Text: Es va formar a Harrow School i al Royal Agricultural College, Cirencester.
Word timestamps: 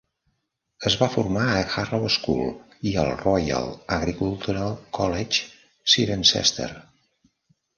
Es 0.89 0.93
va 1.01 1.09
formar 1.15 1.43
a 1.49 1.59
Harrow 1.81 2.07
School 2.15 2.89
i 2.91 2.95
al 3.03 3.11
Royal 3.19 3.69
Agricultural 3.99 4.75
College, 4.99 5.45
Cirencester. 5.97 6.71